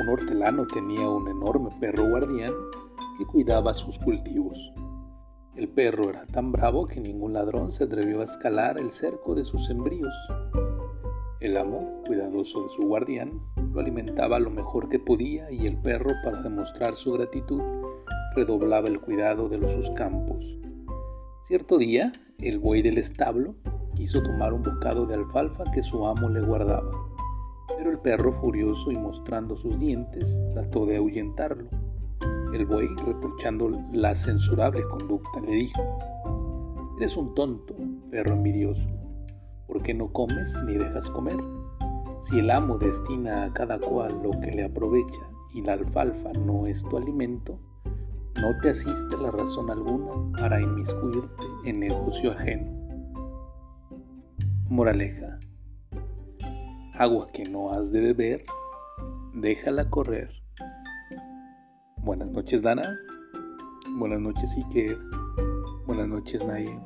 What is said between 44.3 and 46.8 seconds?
que le aprovecha y la alfalfa no